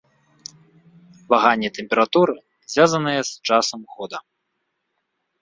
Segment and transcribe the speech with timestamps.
[1.33, 2.35] Ваганні тэмпературы
[2.73, 4.17] звязаныя з часам года.